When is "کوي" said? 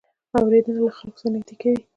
1.61-1.79